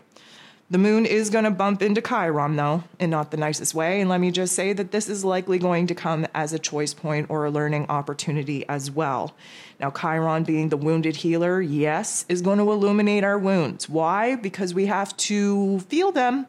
The 0.71 0.77
moon 0.77 1.07
is 1.07 1.31
going 1.31 1.45
to 1.45 1.51
bump 1.51 1.81
into 1.81 2.03
Chiron, 2.03 2.57
though, 2.57 2.85
in 2.99 3.09
not 3.09 3.31
the 3.31 3.39
nicest 3.39 3.73
way. 3.73 4.03
And 4.03 4.11
let 4.11 4.21
me 4.21 4.31
just 4.31 4.55
say 4.55 4.75
that 4.75 4.91
this 4.91 5.09
is 5.09 5.25
likely 5.25 5.59
going 5.59 5.87
to 5.87 5.95
come 5.95 6.27
as 6.35 6.53
a 6.53 6.59
choice 6.59 6.93
point 6.93 7.31
or 7.31 7.47
a 7.47 7.51
learning 7.51 7.87
opportunity 7.89 8.69
as 8.69 8.91
well. 8.91 9.35
Now, 9.81 9.91
Chiron, 9.91 10.45
being 10.45 10.69
the 10.69 10.77
wounded 10.77 11.17
healer, 11.17 11.63
yes, 11.63 12.27
is 12.29 12.43
going 12.43 12.59
to 12.59 12.71
illuminate 12.71 13.25
our 13.25 13.39
wounds. 13.39 13.89
Why? 13.89 14.37
Because 14.37 14.75
we 14.75 14.85
have 14.87 15.17
to 15.17 15.81
feel 15.81 16.13
them 16.13 16.47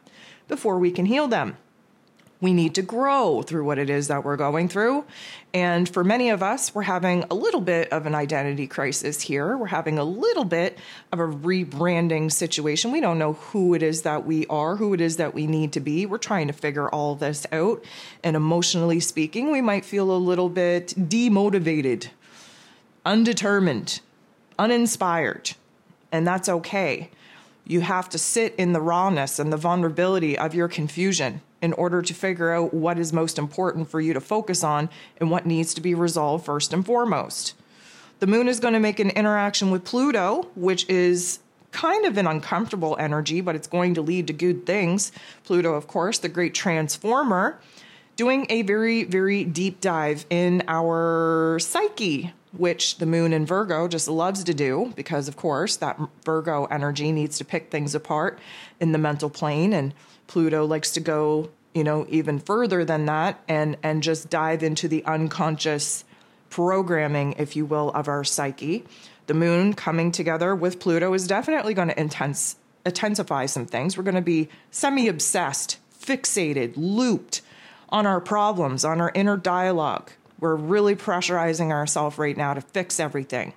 before 0.48 0.78
we 0.78 0.90
can 0.90 1.06
heal 1.06 1.26
them 1.26 1.56
we 2.40 2.54
need 2.54 2.74
to 2.74 2.82
grow 2.82 3.42
through 3.42 3.64
what 3.64 3.78
it 3.78 3.90
is 3.90 4.08
that 4.08 4.24
we're 4.24 4.36
going 4.36 4.68
through. 4.68 5.04
And 5.52 5.88
for 5.88 6.02
many 6.02 6.30
of 6.30 6.42
us, 6.42 6.74
we're 6.74 6.82
having 6.82 7.24
a 7.30 7.34
little 7.34 7.60
bit 7.60 7.92
of 7.92 8.06
an 8.06 8.14
identity 8.14 8.66
crisis 8.66 9.20
here. 9.20 9.56
We're 9.56 9.66
having 9.66 9.98
a 9.98 10.04
little 10.04 10.44
bit 10.44 10.78
of 11.12 11.20
a 11.20 11.26
rebranding 11.26 12.32
situation. 12.32 12.92
We 12.92 13.00
don't 13.00 13.18
know 13.18 13.34
who 13.34 13.74
it 13.74 13.82
is 13.82 14.02
that 14.02 14.24
we 14.24 14.46
are, 14.46 14.76
who 14.76 14.94
it 14.94 15.00
is 15.00 15.16
that 15.16 15.34
we 15.34 15.46
need 15.46 15.72
to 15.74 15.80
be. 15.80 16.06
We're 16.06 16.18
trying 16.18 16.46
to 16.46 16.52
figure 16.52 16.88
all 16.88 17.14
this 17.14 17.46
out. 17.52 17.84
And 18.24 18.36
emotionally 18.36 19.00
speaking, 19.00 19.50
we 19.50 19.60
might 19.60 19.84
feel 19.84 20.10
a 20.10 20.16
little 20.16 20.48
bit 20.48 20.94
demotivated, 20.96 22.08
undetermined, 23.04 24.00
uninspired, 24.58 25.52
and 26.12 26.26
that's 26.26 26.48
okay. 26.48 27.10
You 27.70 27.82
have 27.82 28.08
to 28.08 28.18
sit 28.18 28.56
in 28.58 28.72
the 28.72 28.80
rawness 28.80 29.38
and 29.38 29.52
the 29.52 29.56
vulnerability 29.56 30.36
of 30.36 30.56
your 30.56 30.66
confusion 30.66 31.40
in 31.62 31.72
order 31.74 32.02
to 32.02 32.12
figure 32.12 32.52
out 32.52 32.74
what 32.74 32.98
is 32.98 33.12
most 33.12 33.38
important 33.38 33.88
for 33.88 34.00
you 34.00 34.12
to 34.12 34.20
focus 34.20 34.64
on 34.64 34.90
and 35.18 35.30
what 35.30 35.46
needs 35.46 35.72
to 35.74 35.80
be 35.80 35.94
resolved 35.94 36.44
first 36.44 36.72
and 36.72 36.84
foremost. 36.84 37.54
The 38.18 38.26
moon 38.26 38.48
is 38.48 38.58
going 38.58 38.74
to 38.74 38.80
make 38.80 38.98
an 38.98 39.10
interaction 39.10 39.70
with 39.70 39.84
Pluto, 39.84 40.48
which 40.56 40.84
is 40.88 41.38
kind 41.70 42.06
of 42.06 42.18
an 42.18 42.26
uncomfortable 42.26 42.96
energy, 42.98 43.40
but 43.40 43.54
it's 43.54 43.68
going 43.68 43.94
to 43.94 44.02
lead 44.02 44.26
to 44.26 44.32
good 44.32 44.66
things. 44.66 45.12
Pluto, 45.44 45.74
of 45.74 45.86
course, 45.86 46.18
the 46.18 46.28
great 46.28 46.54
transformer, 46.54 47.60
doing 48.16 48.46
a 48.50 48.62
very, 48.62 49.04
very 49.04 49.44
deep 49.44 49.80
dive 49.80 50.26
in 50.28 50.64
our 50.66 51.60
psyche, 51.60 52.32
which 52.52 52.98
the 52.98 53.06
moon 53.06 53.32
in 53.32 53.46
Virgo 53.46 53.86
just 53.86 54.08
loves 54.08 54.42
to 54.44 54.54
do 54.54 54.92
because, 54.96 55.28
of 55.28 55.36
course, 55.36 55.76
that 55.76 56.00
Virgo 56.24 56.64
energy 56.66 57.12
needs 57.12 57.38
to 57.38 57.44
pick 57.44 57.70
things 57.70 57.94
apart 57.94 58.38
in 58.80 58.92
the 58.92 58.98
mental 58.98 59.30
plane. 59.30 59.72
And 59.72 59.94
Pluto 60.26 60.64
likes 60.64 60.90
to 60.92 61.00
go, 61.00 61.50
you 61.74 61.84
know, 61.84 62.06
even 62.08 62.38
further 62.38 62.84
than 62.84 63.06
that 63.06 63.40
and, 63.48 63.76
and 63.82 64.02
just 64.02 64.30
dive 64.30 64.62
into 64.62 64.88
the 64.88 65.04
unconscious 65.04 66.04
programming, 66.50 67.34
if 67.38 67.54
you 67.54 67.64
will, 67.64 67.90
of 67.90 68.08
our 68.08 68.24
psyche. 68.24 68.84
The 69.26 69.34
moon 69.34 69.74
coming 69.74 70.10
together 70.10 70.54
with 70.54 70.80
Pluto 70.80 71.14
is 71.14 71.28
definitely 71.28 71.74
going 71.74 71.88
to 71.88 72.00
intense, 72.00 72.56
intensify 72.84 73.46
some 73.46 73.66
things. 73.66 73.96
We're 73.96 74.02
going 74.02 74.16
to 74.16 74.20
be 74.20 74.48
semi 74.72 75.06
obsessed, 75.06 75.78
fixated, 75.96 76.72
looped 76.76 77.42
on 77.90 78.06
our 78.06 78.20
problems, 78.20 78.84
on 78.84 79.00
our 79.00 79.12
inner 79.14 79.36
dialogue. 79.36 80.10
We're 80.40 80.56
really 80.56 80.96
pressurizing 80.96 81.70
ourselves 81.70 82.18
right 82.18 82.36
now 82.36 82.54
to 82.54 82.60
fix 82.60 82.98
everything. 82.98 83.52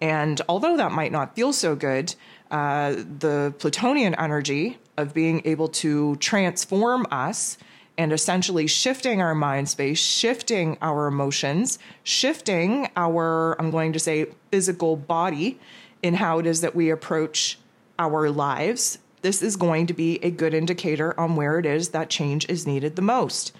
And 0.00 0.40
although 0.48 0.76
that 0.76 0.92
might 0.92 1.12
not 1.12 1.34
feel 1.34 1.52
so 1.52 1.74
good, 1.76 2.14
uh, 2.50 2.92
the 2.92 3.54
Plutonian 3.58 4.14
energy 4.16 4.78
of 4.96 5.14
being 5.14 5.42
able 5.44 5.68
to 5.68 6.16
transform 6.16 7.06
us 7.10 7.56
and 7.96 8.12
essentially 8.12 8.66
shifting 8.66 9.22
our 9.22 9.34
mind 9.34 9.68
space, 9.68 10.00
shifting 10.00 10.76
our 10.82 11.06
emotions, 11.06 11.78
shifting 12.02 12.88
our, 12.96 13.60
I'm 13.60 13.70
going 13.70 13.92
to 13.92 13.98
say, 13.98 14.26
physical 14.50 14.96
body 14.96 15.60
in 16.02 16.14
how 16.14 16.38
it 16.38 16.46
is 16.46 16.60
that 16.60 16.74
we 16.74 16.90
approach 16.90 17.58
our 17.98 18.30
lives. 18.30 18.98
This 19.22 19.42
is 19.42 19.56
going 19.56 19.86
to 19.86 19.94
be 19.94 20.18
a 20.22 20.30
good 20.30 20.54
indicator 20.54 21.18
on 21.18 21.36
where 21.36 21.58
it 21.58 21.66
is 21.66 21.90
that 21.90 22.10
change 22.10 22.48
is 22.48 22.66
needed 22.66 22.96
the 22.96 23.02
most. 23.02 23.52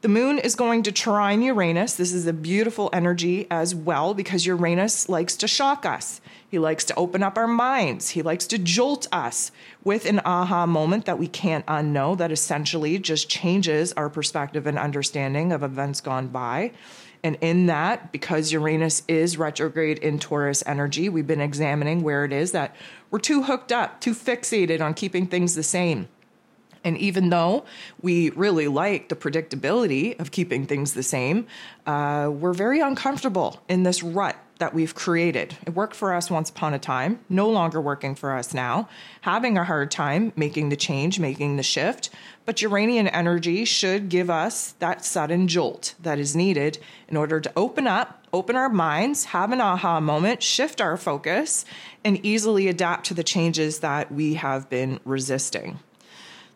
The 0.00 0.08
moon 0.08 0.38
is 0.38 0.54
going 0.54 0.84
to 0.84 0.92
trine 0.92 1.42
Uranus. 1.42 1.94
This 1.94 2.12
is 2.12 2.24
a 2.28 2.32
beautiful 2.32 2.88
energy 2.92 3.48
as 3.50 3.74
well 3.74 4.14
because 4.14 4.46
Uranus 4.46 5.08
likes 5.08 5.34
to 5.38 5.48
shock 5.48 5.84
us. 5.84 6.20
He 6.48 6.60
likes 6.60 6.84
to 6.84 6.94
open 6.94 7.24
up 7.24 7.36
our 7.36 7.48
minds. 7.48 8.10
He 8.10 8.22
likes 8.22 8.46
to 8.46 8.58
jolt 8.58 9.08
us 9.10 9.50
with 9.82 10.06
an 10.06 10.20
aha 10.24 10.66
moment 10.66 11.04
that 11.06 11.18
we 11.18 11.26
can't 11.26 11.66
unknow, 11.66 12.16
that 12.16 12.30
essentially 12.30 12.96
just 13.00 13.28
changes 13.28 13.92
our 13.94 14.08
perspective 14.08 14.68
and 14.68 14.78
understanding 14.78 15.50
of 15.50 15.64
events 15.64 16.00
gone 16.00 16.28
by. 16.28 16.70
And 17.24 17.36
in 17.40 17.66
that, 17.66 18.12
because 18.12 18.52
Uranus 18.52 19.02
is 19.08 19.36
retrograde 19.36 19.98
in 19.98 20.20
Taurus 20.20 20.62
energy, 20.64 21.08
we've 21.08 21.26
been 21.26 21.40
examining 21.40 22.04
where 22.04 22.24
it 22.24 22.32
is 22.32 22.52
that 22.52 22.76
we're 23.10 23.18
too 23.18 23.42
hooked 23.42 23.72
up, 23.72 24.00
too 24.00 24.14
fixated 24.14 24.80
on 24.80 24.94
keeping 24.94 25.26
things 25.26 25.56
the 25.56 25.64
same 25.64 26.06
and 26.88 26.96
even 26.98 27.28
though 27.28 27.64
we 28.00 28.30
really 28.30 28.66
like 28.66 29.10
the 29.10 29.14
predictability 29.14 30.18
of 30.18 30.30
keeping 30.30 30.66
things 30.66 30.94
the 30.94 31.02
same, 31.02 31.46
uh, 31.86 32.30
we're 32.32 32.54
very 32.54 32.80
uncomfortable 32.80 33.62
in 33.68 33.82
this 33.82 34.02
rut 34.02 34.36
that 34.58 34.74
we've 34.74 34.94
created. 34.94 35.56
It 35.66 35.74
worked 35.74 35.94
for 35.94 36.14
us 36.14 36.30
once 36.30 36.50
upon 36.50 36.74
a 36.74 36.78
time, 36.78 37.20
no 37.28 37.48
longer 37.48 37.80
working 37.80 38.14
for 38.14 38.34
us 38.34 38.52
now, 38.54 38.88
having 39.20 39.56
a 39.56 39.64
hard 39.64 39.90
time 39.90 40.32
making 40.34 40.70
the 40.70 40.76
change, 40.76 41.20
making 41.20 41.56
the 41.56 41.62
shift. 41.62 42.10
But 42.46 42.62
Uranian 42.62 43.06
energy 43.06 43.64
should 43.66 44.08
give 44.08 44.30
us 44.30 44.72
that 44.78 45.04
sudden 45.04 45.46
jolt 45.46 45.94
that 46.00 46.18
is 46.18 46.34
needed 46.34 46.78
in 47.06 47.16
order 47.16 47.38
to 47.38 47.52
open 47.54 47.86
up, 47.86 48.26
open 48.32 48.56
our 48.56 48.70
minds, 48.70 49.26
have 49.26 49.52
an 49.52 49.60
aha 49.60 50.00
moment, 50.00 50.42
shift 50.42 50.80
our 50.80 50.96
focus, 50.96 51.66
and 52.02 52.24
easily 52.24 52.66
adapt 52.66 53.06
to 53.06 53.14
the 53.14 53.22
changes 53.22 53.80
that 53.80 54.10
we 54.10 54.34
have 54.34 54.68
been 54.70 54.98
resisting. 55.04 55.78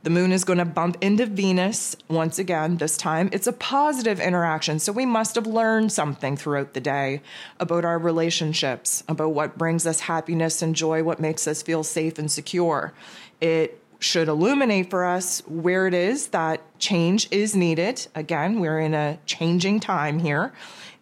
The 0.02 0.10
moon 0.10 0.32
is 0.32 0.42
going 0.42 0.58
to 0.58 0.64
bump 0.64 0.96
into 1.00 1.26
Venus 1.26 1.94
once 2.08 2.40
again 2.40 2.78
this 2.78 2.96
time. 2.96 3.28
It's 3.30 3.46
a 3.46 3.52
positive 3.52 4.18
interaction, 4.18 4.80
so 4.80 4.90
we 4.90 5.06
must 5.06 5.36
have 5.36 5.46
learned 5.46 5.92
something 5.92 6.36
throughout 6.36 6.74
the 6.74 6.80
day 6.80 7.22
about 7.60 7.84
our 7.84 8.00
relationships, 8.00 9.04
about 9.06 9.32
what 9.32 9.56
brings 9.56 9.86
us 9.86 10.00
happiness 10.00 10.60
and 10.60 10.74
joy, 10.74 11.04
what 11.04 11.20
makes 11.20 11.46
us 11.46 11.62
feel 11.62 11.84
safe 11.84 12.18
and 12.18 12.28
secure. 12.28 12.92
It 13.40 13.80
should 14.00 14.26
illuminate 14.26 14.90
for 14.90 15.04
us 15.04 15.40
where 15.46 15.86
it 15.86 15.94
is 15.94 16.28
that 16.28 16.60
change 16.80 17.28
is 17.30 17.54
needed. 17.54 18.04
Again, 18.16 18.58
we're 18.58 18.80
in 18.80 18.94
a 18.94 19.20
changing 19.26 19.78
time 19.78 20.18
here. 20.18 20.52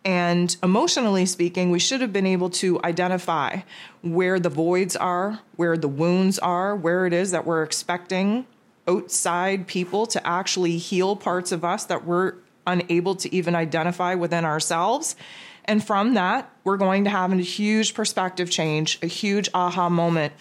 And 0.05 0.55
emotionally 0.63 1.25
speaking, 1.25 1.71
we 1.71 1.79
should 1.79 2.03
have 2.03 2.13
been 2.13 2.27
able 2.27 2.51
to 2.51 2.79
identify 2.85 3.61
where 4.03 4.39
the 4.39 4.51
voids 4.51 4.95
are, 4.95 5.41
where 5.57 5.79
the 5.79 5.89
wounds 5.89 6.39
are, 6.39 6.77
where 6.77 7.07
it 7.07 7.15
is 7.15 7.31
that 7.31 7.47
we're 7.47 7.63
expecting 7.63 8.45
outside 8.91 9.67
people 9.67 10.07
to 10.07 10.27
actually 10.27 10.77
heal 10.77 11.15
parts 11.15 11.53
of 11.53 11.65
us 11.65 11.85
that 11.85 12.05
we're 12.05 12.35
unable 12.67 13.15
to 13.15 13.35
even 13.35 13.55
identify 13.55 14.15
within 14.15 14.45
ourselves. 14.45 15.17
And 15.65 15.85
from 15.85 16.15
that, 16.15 16.51
we're 16.65 16.77
going 16.77 17.05
to 17.05 17.11
have 17.11 17.33
a 17.33 17.37
huge 17.37 17.95
perspective 17.95 18.51
change, 18.51 18.99
a 19.03 19.07
huge 19.07 19.49
aha 19.55 19.89
moment 19.89 20.33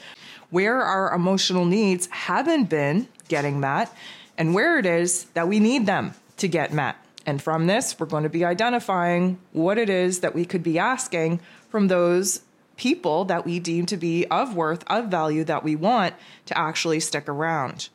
where 0.50 0.82
our 0.82 1.14
emotional 1.14 1.66
needs 1.66 2.08
haven't 2.08 2.70
been 2.70 3.08
getting 3.28 3.60
met 3.60 3.94
and 4.38 4.54
where 4.54 4.80
it 4.80 4.86
is 4.86 5.26
that 5.36 5.48
we 5.48 5.60
need 5.60 5.86
them 5.86 6.14
to 6.38 6.48
get 6.48 6.74
met. 6.74 6.96
And 7.26 7.42
from 7.42 7.68
this, 7.68 8.00
we're 8.00 8.08
going 8.08 8.24
to 8.24 8.30
be 8.30 8.44
identifying 8.44 9.38
what 9.52 9.78
it 9.78 9.90
is 9.90 10.22
that 10.22 10.34
we 10.34 10.46
could 10.46 10.64
be 10.64 10.80
asking 10.80 11.42
from 11.70 11.88
those 11.88 12.42
people 12.78 13.26
that 13.26 13.46
we 13.46 13.60
deem 13.60 13.86
to 13.86 13.98
be 13.98 14.26
of 14.28 14.56
worth, 14.56 14.84
of 14.88 15.10
value, 15.10 15.44
that 15.44 15.64
we 15.64 15.76
want 15.76 16.16
to 16.48 16.58
actually 16.58 17.00
stick 17.00 17.28
around. 17.30 17.90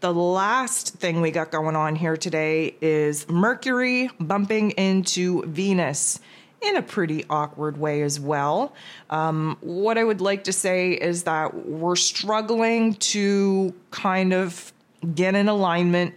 The 0.00 0.14
last 0.14 0.94
thing 0.94 1.20
we 1.20 1.32
got 1.32 1.50
going 1.50 1.74
on 1.74 1.96
here 1.96 2.16
today 2.16 2.76
is 2.80 3.28
Mercury 3.28 4.08
bumping 4.20 4.70
into 4.72 5.42
Venus 5.42 6.20
in 6.62 6.76
a 6.76 6.82
pretty 6.82 7.24
awkward 7.28 7.78
way 7.78 8.02
as 8.02 8.20
well. 8.20 8.72
Um, 9.10 9.56
what 9.60 9.98
I 9.98 10.04
would 10.04 10.20
like 10.20 10.44
to 10.44 10.52
say 10.52 10.92
is 10.92 11.24
that 11.24 11.66
we're 11.66 11.96
struggling 11.96 12.94
to 12.94 13.74
kind 13.90 14.32
of 14.32 14.72
get 15.16 15.34
in 15.34 15.48
alignment 15.48 16.14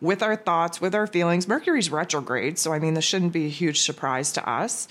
with 0.00 0.22
our 0.22 0.36
thoughts, 0.36 0.80
with 0.80 0.94
our 0.94 1.08
feelings. 1.08 1.48
Mercury's 1.48 1.90
retrograde, 1.90 2.56
so 2.56 2.72
I 2.72 2.78
mean, 2.78 2.94
this 2.94 3.04
shouldn't 3.04 3.32
be 3.32 3.46
a 3.46 3.50
huge 3.50 3.80
surprise 3.80 4.30
to 4.34 4.48
us. 4.48 4.86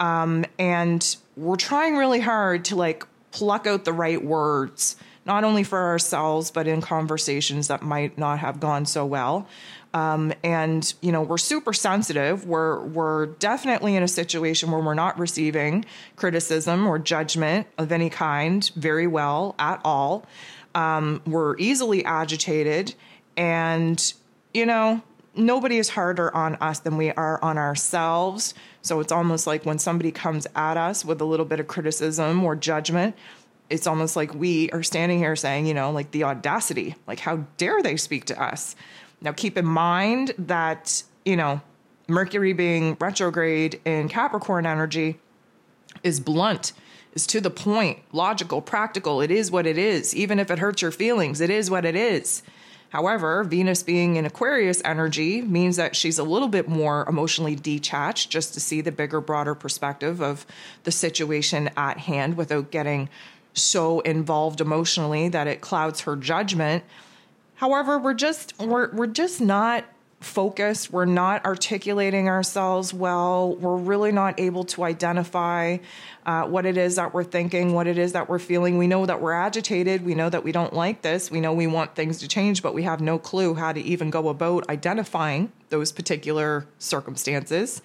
Um, 0.00 0.44
and 0.58 1.16
we're 1.34 1.56
trying 1.56 1.96
really 1.96 2.20
hard 2.20 2.66
to 2.66 2.76
like 2.76 3.06
pluck 3.30 3.66
out 3.66 3.86
the 3.86 3.94
right 3.94 4.22
words 4.22 4.96
not 5.26 5.44
only 5.44 5.64
for 5.64 5.78
ourselves, 5.78 6.50
but 6.50 6.66
in 6.66 6.80
conversations 6.80 7.68
that 7.68 7.82
might 7.82 8.16
not 8.16 8.38
have 8.38 8.60
gone 8.60 8.86
so 8.86 9.04
well. 9.04 9.46
Um, 9.92 10.32
and 10.44 10.92
you 11.00 11.10
know 11.10 11.22
we're 11.22 11.38
super 11.38 11.72
sensitive. 11.72 12.46
We're 12.46 12.84
we're 12.84 13.26
definitely 13.26 13.96
in 13.96 14.02
a 14.02 14.08
situation 14.08 14.70
where 14.70 14.80
we're 14.80 14.94
not 14.94 15.18
receiving 15.18 15.84
criticism 16.16 16.86
or 16.86 16.98
judgment 16.98 17.66
of 17.78 17.90
any 17.92 18.10
kind 18.10 18.70
very 18.76 19.06
well 19.06 19.54
at 19.58 19.80
all. 19.84 20.26
Um, 20.74 21.22
we're 21.26 21.56
easily 21.58 22.04
agitated, 22.04 22.94
and 23.36 24.12
you 24.52 24.66
know 24.66 25.02
nobody 25.34 25.78
is 25.78 25.90
harder 25.90 26.34
on 26.34 26.56
us 26.56 26.80
than 26.80 26.96
we 26.96 27.10
are 27.12 27.42
on 27.42 27.58
ourselves. 27.58 28.54
So 28.82 29.00
it's 29.00 29.12
almost 29.12 29.46
like 29.46 29.64
when 29.64 29.78
somebody 29.78 30.10
comes 30.10 30.46
at 30.54 30.76
us 30.76 31.04
with 31.04 31.20
a 31.20 31.24
little 31.24 31.46
bit 31.46 31.60
of 31.60 31.66
criticism 31.66 32.44
or 32.44 32.56
judgment, 32.56 33.16
it's 33.70 33.86
almost 33.86 34.16
like 34.16 34.34
we 34.34 34.70
are 34.70 34.82
standing 34.82 35.18
here 35.18 35.36
saying, 35.36 35.66
you 35.66 35.74
know, 35.74 35.90
like 35.90 36.10
the 36.10 36.24
audacity, 36.24 36.94
like 37.06 37.20
how 37.20 37.44
dare 37.56 37.82
they 37.82 37.96
speak 37.96 38.26
to 38.26 38.42
us? 38.42 38.76
Now, 39.20 39.32
keep 39.32 39.56
in 39.56 39.66
mind 39.66 40.34
that, 40.38 41.02
you 41.24 41.36
know, 41.36 41.60
Mercury 42.08 42.52
being 42.52 42.96
retrograde 43.00 43.80
in 43.84 44.08
Capricorn 44.08 44.66
energy 44.66 45.18
is 46.04 46.20
blunt, 46.20 46.72
is 47.14 47.26
to 47.28 47.40
the 47.40 47.50
point, 47.50 47.98
logical, 48.12 48.60
practical. 48.60 49.20
It 49.20 49.30
is 49.30 49.50
what 49.50 49.66
it 49.66 49.78
is. 49.78 50.14
Even 50.14 50.38
if 50.38 50.50
it 50.50 50.58
hurts 50.58 50.82
your 50.82 50.92
feelings, 50.92 51.40
it 51.40 51.50
is 51.50 51.70
what 51.70 51.84
it 51.84 51.96
is. 51.96 52.42
However, 52.90 53.42
Venus 53.42 53.82
being 53.82 54.16
in 54.16 54.24
Aquarius 54.24 54.80
energy 54.84 55.42
means 55.42 55.76
that 55.76 55.96
she's 55.96 56.18
a 56.18 56.24
little 56.24 56.48
bit 56.48 56.68
more 56.68 57.04
emotionally 57.08 57.56
detached 57.56 58.30
just 58.30 58.54
to 58.54 58.60
see 58.60 58.80
the 58.80 58.92
bigger, 58.92 59.20
broader 59.20 59.54
perspective 59.54 60.22
of 60.22 60.46
the 60.84 60.92
situation 60.92 61.68
at 61.76 61.98
hand 61.98 62.36
without 62.36 62.70
getting 62.70 63.08
so 63.56 64.00
involved 64.00 64.60
emotionally 64.60 65.28
that 65.30 65.46
it 65.46 65.60
clouds 65.60 66.02
her 66.02 66.14
judgment. 66.14 66.84
However, 67.56 67.98
we're 67.98 68.14
just 68.14 68.58
we're 68.60 68.92
we're 68.92 69.06
just 69.06 69.40
not 69.40 69.84
focused, 70.20 70.90
we're 70.92 71.04
not 71.04 71.44
articulating 71.44 72.28
ourselves 72.28 72.92
well, 72.92 73.54
we're 73.56 73.76
really 73.76 74.12
not 74.12 74.38
able 74.40 74.64
to 74.64 74.82
identify 74.82 75.76
uh, 76.24 76.44
what 76.44 76.64
it 76.64 76.76
is 76.76 76.96
that 76.96 77.12
we're 77.12 77.24
thinking, 77.24 77.74
what 77.74 77.86
it 77.86 77.98
is 77.98 78.12
that 78.12 78.28
we're 78.28 78.38
feeling. 78.38 78.78
We 78.78 78.86
know 78.86 79.06
that 79.06 79.20
we're 79.20 79.32
agitated, 79.32 80.04
we 80.04 80.14
know 80.14 80.30
that 80.30 80.42
we 80.42 80.52
don't 80.52 80.72
like 80.72 81.02
this, 81.02 81.30
we 81.30 81.40
know 81.40 81.52
we 81.52 81.66
want 81.66 81.94
things 81.94 82.18
to 82.20 82.28
change, 82.28 82.62
but 82.62 82.74
we 82.74 82.82
have 82.82 83.00
no 83.00 83.18
clue 83.18 83.54
how 83.54 83.72
to 83.72 83.80
even 83.80 84.10
go 84.10 84.28
about 84.28 84.68
identifying 84.68 85.52
those 85.68 85.92
particular 85.92 86.66
circumstances. 86.78 87.82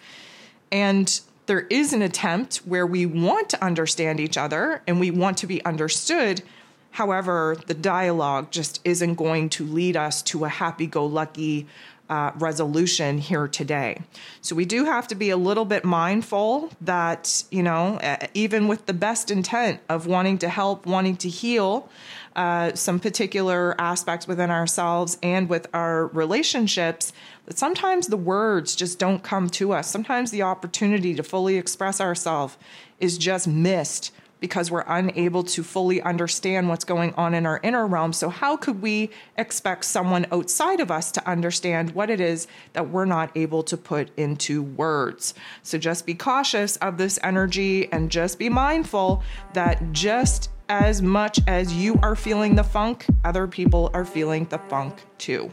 And 0.71 1.19
there 1.45 1.61
is 1.61 1.93
an 1.93 2.01
attempt 2.01 2.57
where 2.57 2.85
we 2.85 3.05
want 3.05 3.49
to 3.49 3.63
understand 3.63 4.19
each 4.19 4.37
other 4.37 4.81
and 4.87 4.99
we 4.99 5.11
want 5.11 5.37
to 5.37 5.47
be 5.47 5.63
understood. 5.65 6.41
However, 6.91 7.57
the 7.67 7.73
dialogue 7.73 8.51
just 8.51 8.79
isn't 8.83 9.15
going 9.15 9.49
to 9.49 9.65
lead 9.65 9.97
us 9.97 10.21
to 10.23 10.45
a 10.45 10.49
happy 10.49 10.87
go 10.87 11.05
lucky 11.05 11.67
uh, 12.11 12.31
resolution 12.35 13.17
here 13.17 13.47
today. 13.47 13.97
So 14.41 14.53
we 14.53 14.65
do 14.65 14.83
have 14.83 15.07
to 15.07 15.15
be 15.15 15.29
a 15.29 15.37
little 15.37 15.63
bit 15.63 15.85
mindful 15.85 16.69
that, 16.81 17.45
you 17.49 17.63
know, 17.63 17.99
even 18.33 18.67
with 18.67 18.85
the 18.85 18.93
best 18.93 19.31
intent 19.31 19.79
of 19.87 20.07
wanting 20.07 20.37
to 20.39 20.49
help, 20.49 20.85
wanting 20.85 21.15
to 21.17 21.29
heal 21.29 21.89
uh, 22.35 22.73
some 22.73 22.99
particular 22.99 23.79
aspects 23.79 24.27
within 24.27 24.51
ourselves 24.51 25.17
and 25.23 25.47
with 25.47 25.67
our 25.73 26.07
relationships, 26.07 27.13
that 27.45 27.57
sometimes 27.57 28.07
the 28.07 28.17
words 28.17 28.75
just 28.75 28.99
don't 28.99 29.23
come 29.23 29.49
to 29.49 29.71
us. 29.71 29.89
Sometimes 29.89 30.31
the 30.31 30.41
opportunity 30.41 31.15
to 31.15 31.23
fully 31.23 31.55
express 31.57 32.01
ourselves 32.01 32.57
is 32.99 33.17
just 33.17 33.47
missed 33.47 34.11
because 34.41 34.69
we're 34.69 34.83
unable 34.87 35.43
to 35.43 35.63
fully 35.63 36.01
understand 36.01 36.67
what's 36.67 36.83
going 36.83 37.13
on 37.13 37.33
in 37.33 37.45
our 37.45 37.61
inner 37.63 37.87
realm. 37.87 38.11
So, 38.11 38.27
how 38.27 38.57
could 38.57 38.81
we 38.81 39.11
expect 39.37 39.85
someone 39.85 40.25
outside 40.33 40.81
of 40.81 40.91
us 40.91 41.11
to 41.13 41.25
understand 41.29 41.91
what 41.91 42.09
it 42.09 42.19
is 42.19 42.47
that 42.73 42.89
we're 42.89 43.05
not 43.05 43.31
able 43.37 43.63
to 43.63 43.77
put 43.77 44.09
into 44.17 44.61
words? 44.61 45.33
So, 45.63 45.77
just 45.77 46.05
be 46.05 46.15
cautious 46.15 46.75
of 46.77 46.97
this 46.97 47.17
energy 47.23 47.89
and 47.93 48.11
just 48.11 48.37
be 48.37 48.49
mindful 48.49 49.23
that 49.53 49.93
just 49.93 50.49
as 50.67 51.01
much 51.01 51.39
as 51.47 51.73
you 51.73 51.99
are 52.01 52.15
feeling 52.15 52.55
the 52.55 52.63
funk, 52.63 53.05
other 53.23 53.47
people 53.47 53.91
are 53.93 54.05
feeling 54.05 54.45
the 54.45 54.57
funk 54.57 55.01
too. 55.17 55.51